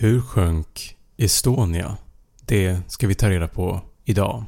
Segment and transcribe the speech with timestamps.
[0.00, 1.96] Hur sjönk Estonia?
[2.46, 4.44] Det ska vi ta reda på idag.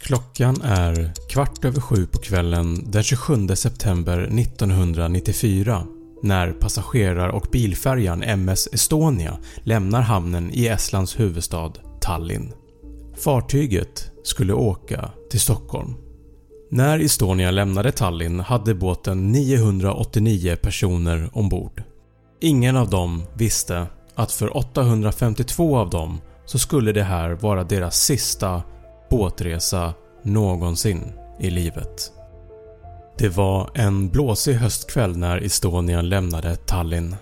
[0.00, 5.86] Klockan är kvart över sju på kvällen den 27 september 1994
[6.22, 12.52] när passagerar och bilfärjan MS Estonia lämnar hamnen i Estlands huvudstad Tallinn.
[13.16, 15.94] Fartyget skulle åka till Stockholm.
[16.70, 21.82] När Estonia lämnade Tallinn hade båten 989 personer ombord.
[22.44, 27.96] Ingen av dem visste att för 852 av dem så skulle det här vara deras
[27.96, 28.62] sista
[29.10, 32.12] båtresa någonsin i livet.
[33.18, 37.16] Det var en blåsig höstkväll när Estonia lämnade Tallinn.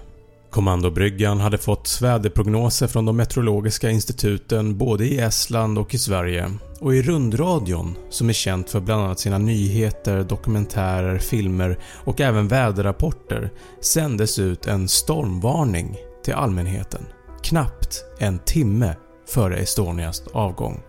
[0.51, 6.95] Kommandobryggan hade fått väderprognoser från de meteorologiska instituten både i Estland och i Sverige och
[6.95, 13.51] i rundradion som är känt för bland annat sina nyheter, dokumentärer, filmer och även väderrapporter
[13.83, 17.07] sändes ut en stormvarning till allmänheten
[17.43, 18.97] knappt en timme
[19.35, 20.83] före Estonias avgång.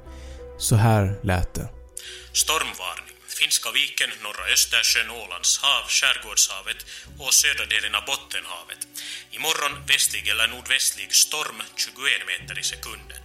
[0.58, 1.70] Så här lät det.
[2.34, 3.16] Stormvarning.
[3.40, 6.80] Finska viken, norra Östersjön, Ålands hav, Skärgårdshavet
[7.24, 8.82] och södra delen av Bottenhavet.
[9.38, 11.96] Imorgon västlig eller nordvästlig storm 21
[12.32, 13.18] meter i sekunden.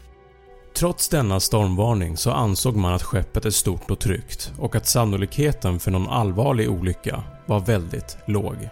[0.74, 5.80] Trots denna stormvarning så ansåg man att skeppet är stort och tryggt och att sannolikheten
[5.80, 8.68] för någon allvarlig olycka var väldigt låg.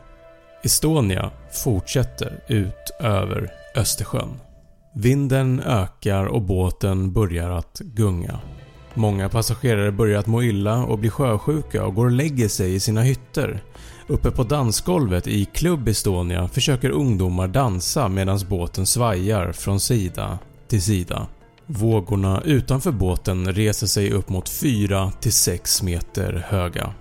[0.62, 1.31] Estonia
[1.65, 4.41] fortsätter ut över Östersjön.
[4.95, 8.41] Vinden ökar och båten börjar att gunga.
[8.94, 12.81] Många passagerare börjar att må illa och blir sjösjuka och går och lägger sig i
[12.81, 13.62] sina hytter.
[14.06, 20.38] Uppe på dansgolvet i Club Estonia försöker ungdomar dansa medan båten svajar från sida
[20.69, 21.27] till sida.
[21.66, 26.94] Vågorna utanför båten reser sig upp mot 4-6 meter höga.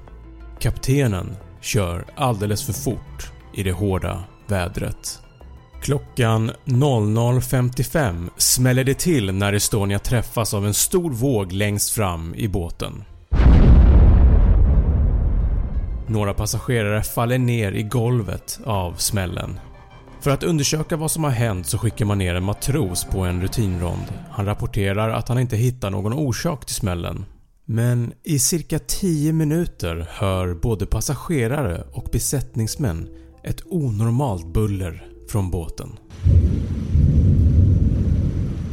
[0.59, 5.22] Kaptenen kör alldeles för fort i det hårda vädret.
[5.83, 12.47] Klockan 00.55 smäller det till när Estonia träffas av en stor våg längst fram i
[12.47, 13.03] båten.
[16.07, 19.59] Några passagerare faller ner i golvet av smällen.
[20.21, 23.41] För att undersöka vad som har hänt så skickar man ner en matros på en
[23.41, 24.13] rutinrond.
[24.31, 27.25] Han rapporterar att han inte hittar någon orsak till smällen.
[27.65, 33.07] Men i cirka 10 minuter hör både passagerare och besättningsmän
[33.43, 35.89] ett onormalt buller från båten.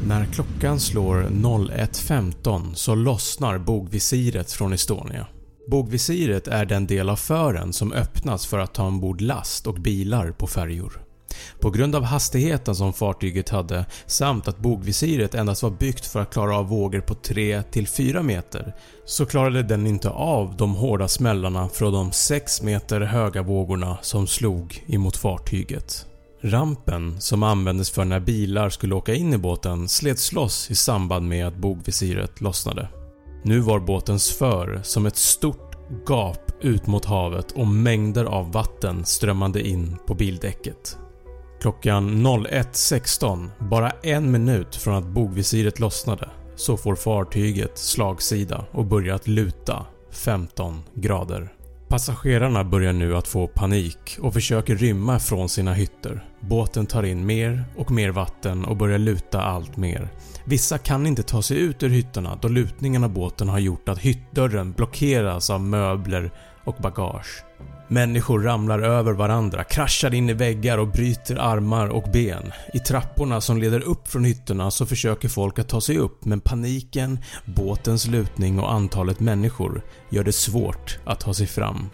[0.06, 5.26] När klockan slår 01.15 så lossnar bogvisiret från Estonia.
[5.71, 10.32] Bogvisiret är den del av fören som öppnas för att ta ombord last och bilar
[10.32, 11.03] på färjor.
[11.60, 16.32] På grund av hastigheten som fartyget hade samt att bogvisiret endast var byggt för att
[16.32, 18.75] klara av vågor på 3-4 meter
[19.06, 24.27] så klarade den inte av de hårda smällarna från de 6 meter höga vågorna som
[24.27, 26.06] slog emot fartyget.
[26.42, 31.28] Rampen som användes för när bilar skulle åka in i båten slets loss i samband
[31.28, 32.88] med att bogvisiret lossnade.
[33.44, 39.04] Nu var båtens för som ett stort gap ut mot havet och mängder av vatten
[39.04, 40.98] strömmande in på bildäcket.
[41.60, 49.15] Klockan 01.16, bara en minut från att bogvisiret lossnade, så får fartyget slagsida och börjar
[49.15, 51.53] att luta 15 grader.
[51.91, 56.25] Passagerarna börjar nu att få panik och försöker rymma från sina hytter.
[56.41, 60.09] Båten tar in mer och mer vatten och börjar luta allt mer.
[60.45, 63.98] Vissa kan inte ta sig ut ur hytterna då lutningen av båten har gjort att
[63.98, 66.31] hyttdörren blockeras av möbler
[66.65, 67.45] och bagage.
[67.89, 72.53] Människor ramlar över varandra, kraschar in i väggar och bryter armar och ben.
[72.74, 76.41] I trapporna som leder upp från hytterna så försöker folk att ta sig upp men
[76.41, 81.89] paniken, båtens lutning och antalet människor gör det svårt att ta sig fram.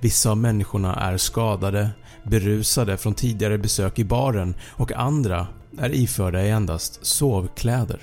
[0.00, 1.90] Vissa av människorna är skadade,
[2.24, 5.46] berusade från tidigare besök i baren och andra
[5.78, 8.00] är iförda i endast sovkläder.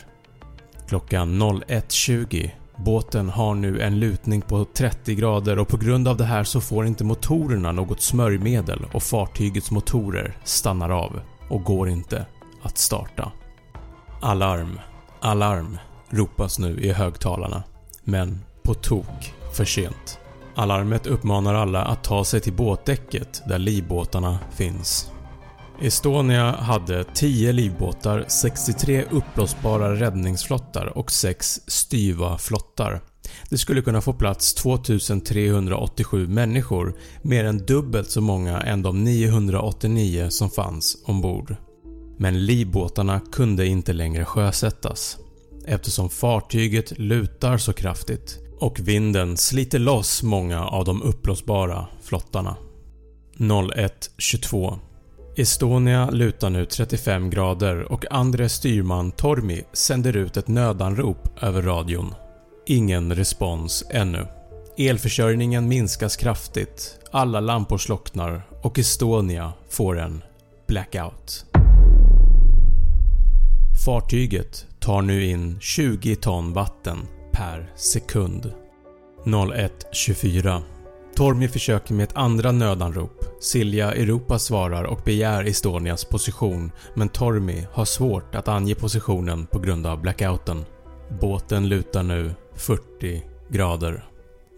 [0.87, 2.51] Klockan 01.20
[2.85, 6.61] Båten har nu en lutning på 30 grader och på grund av det här så
[6.61, 12.25] får inte motorerna något smörjmedel och fartygets motorer stannar av och går inte
[12.61, 13.31] att starta.
[14.21, 14.79] Alarm,
[15.19, 15.77] alarm
[16.09, 17.63] ropas nu i högtalarna,
[18.03, 20.19] men på tok för sent.
[20.55, 25.11] Alarmet uppmanar alla att ta sig till båtdäcket där livbåtarna finns.
[25.81, 33.01] Estonia hade 10 livbåtar, 63 uppblåsbara räddningsflottar och 6 styva flottar.
[33.49, 40.29] Det skulle kunna få plats 2387 människor, mer än dubbelt så många än de 989
[40.29, 41.55] som fanns ombord.
[42.17, 45.17] Men livbåtarna kunde inte längre sjösättas
[45.65, 52.55] eftersom fartyget lutar så kraftigt och vinden sliter loss många av de uppblåsbara flottarna.
[53.37, 54.79] 01.22
[55.39, 62.15] Estonia lutar nu 35 grader och andre styrman Tormi sänder ut ett nödanrop över radion.
[62.65, 64.27] Ingen respons ännu.
[64.77, 70.23] Elförsörjningen minskas kraftigt, alla lampor slocknar och Estonia får en
[70.67, 71.45] blackout.
[73.85, 76.97] Fartyget tar nu in 20 ton vatten
[77.31, 78.53] per sekund.
[79.23, 80.61] 01.24
[81.19, 83.23] Tormi försöker med ett andra nödanrop.
[83.41, 89.59] Silja Europa svarar och begär Estonias position men Tormi har svårt att ange positionen på
[89.59, 90.65] grund av blackouten.
[91.21, 94.05] Båten lutar nu 40 grader.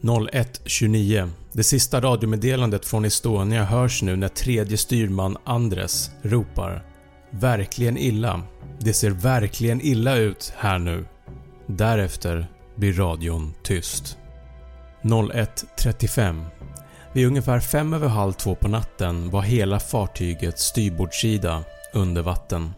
[0.02, 6.86] 01.29 Det sista radiomeddelandet från Estonia hörs nu när tredje styrman Andres ropar
[7.30, 8.42] “Verkligen illa.
[8.80, 11.06] Det ser verkligen illa ut här nu.”
[11.68, 14.18] Därefter blir radion tyst.
[15.02, 16.46] 01.35
[17.14, 21.64] Vid ungefär fem över halv två på natten var hela fartygets styrbordssida
[21.94, 22.72] under vatten.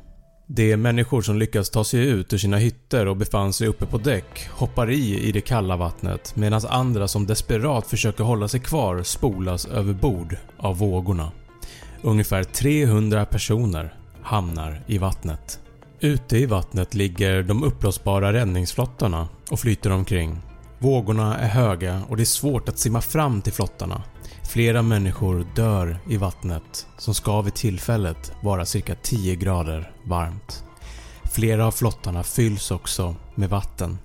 [0.48, 3.98] De människor som lyckats ta sig ut ur sina hytter och befann sig uppe på
[3.98, 9.04] däck hoppar i i det kalla vattnet medan andra som desperat försöker hålla sig kvar
[9.04, 11.32] spolas över bord av vågorna.
[12.02, 15.60] Ungefär 300 personer hamnar i vattnet.
[16.00, 20.42] Ute i vattnet ligger de uppblåsbara räddningsflottarna och flyter omkring.
[20.84, 24.04] Vågorna är höga och det är svårt att simma fram till flottarna.
[24.50, 30.64] Flera människor dör i vattnet som ska vid tillfället vara cirka 10 grader varmt.
[31.34, 33.98] Flera av flottarna fylls också med vatten.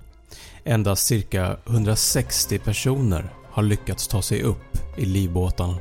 [0.64, 5.78] Endast cirka 160 personer har lyckats ta sig upp i livbåtarna.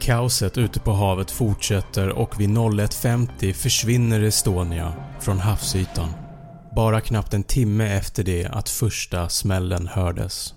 [0.00, 6.29] Kaoset ute på havet fortsätter och vid 01.50 försvinner Estonia från havsytan.
[6.76, 10.54] Bara knappt en timme efter det att första smällen hördes.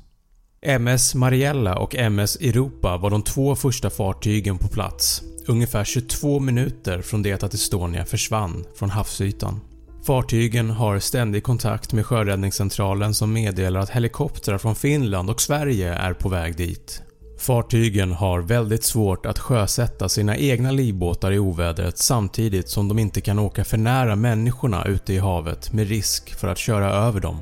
[0.62, 7.02] MS Mariella och MS Europa var de två första fartygen på plats ungefär 22 minuter
[7.02, 9.62] från det att Estonia försvann från havsytan.
[10.06, 16.14] Fartygen har ständig kontakt med sjöräddningscentralen som meddelar att helikoptrar från Finland och Sverige är
[16.14, 17.02] på väg dit.
[17.44, 23.22] Fartygen har väldigt svårt att sjösätta sina egna livbåtar i ovädret samtidigt som de inte
[23.22, 27.42] kan åka för nära människorna ute i havet med risk för att köra över dem.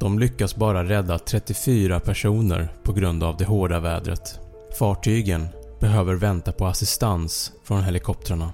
[0.00, 4.38] De lyckas bara rädda 34 personer på grund av det hårda vädret.
[4.78, 5.48] Fartygen
[5.80, 8.52] behöver vänta på assistans från helikoptrarna.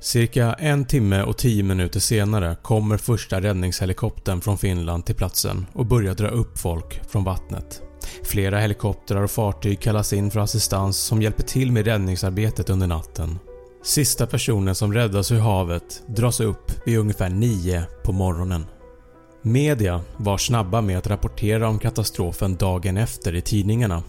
[0.00, 5.86] Cirka en timme och 10 minuter senare kommer första räddningshelikoptern från Finland till platsen och
[5.86, 7.85] börjar dra upp folk från vattnet.
[8.22, 13.38] Flera helikoptrar och fartyg kallas in för assistans som hjälper till med räddningsarbetet under natten.
[13.84, 18.66] Sista personen som räddas ur havet dras upp vid ungefär 9 på morgonen.
[19.42, 24.02] Media var snabba med att rapportera om katastrofen dagen efter i tidningarna.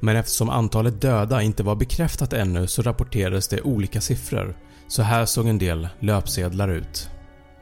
[0.00, 4.56] Men eftersom antalet döda inte var bekräftat ännu så rapporterades det olika siffror.
[4.88, 7.08] Så här såg en del löpsedlar ut.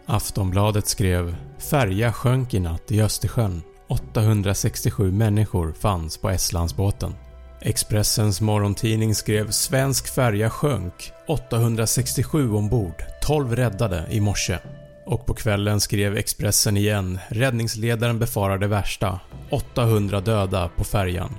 [0.06, 3.62] Aftonbladet skrev “Färja sjönk i natt i Östersjön.
[3.90, 7.14] 867 människor fanns på Estlandsbåten”.
[7.60, 11.12] Expressens morgontidning skrev “Svensk färja sjönk.
[11.28, 13.04] 867 ombord.
[13.22, 14.58] 12 räddade i morse”.
[15.06, 19.20] Och på kvällen skrev Expressen igen “Räddningsledaren befarar det värsta.
[19.50, 21.34] 800 döda på färjan”.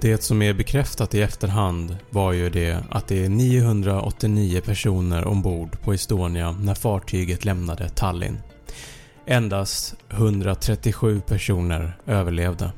[0.00, 5.80] Det som är bekräftat i efterhand var ju det att det är 989 personer ombord
[5.80, 8.38] på Estonia när fartyget lämnade Tallinn.
[9.26, 12.72] Endast 137 personer överlevde.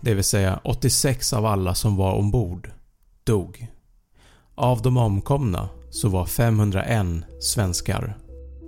[0.00, 2.70] Det vill säga 86 av alla som var ombord
[3.24, 3.66] dog.
[4.54, 7.06] Av de omkomna så var 501
[7.40, 8.18] svenskar.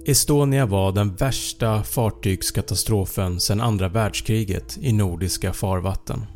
[0.06, 6.26] Estonia var den värsta fartygskatastrofen sedan andra världskriget i nordiska farvatten.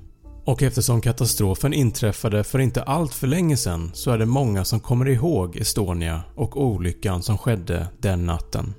[0.45, 4.81] Och eftersom katastrofen inträffade för inte allt för länge sedan så är det många som
[4.81, 8.75] kommer ihåg Estonia och olyckan som skedde den natten.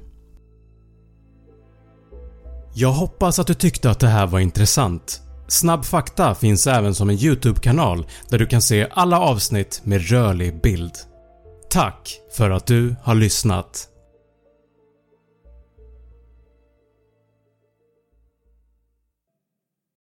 [2.79, 5.22] Jag hoppas att du tyckte att det här var intressant.
[5.48, 10.62] Snabb fakta finns även som en YouTube-kanal där du kan se alla avsnitt med rörlig
[10.62, 10.91] bild.
[11.69, 13.88] Tack för att du har lyssnat!